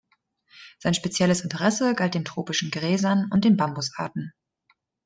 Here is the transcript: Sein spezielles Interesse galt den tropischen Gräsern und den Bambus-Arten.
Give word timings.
Sein 0.79 0.95
spezielles 0.95 1.41
Interesse 1.41 1.93
galt 1.93 2.15
den 2.15 2.25
tropischen 2.25 2.71
Gräsern 2.71 3.29
und 3.31 3.45
den 3.45 3.55
Bambus-Arten. 3.55 4.33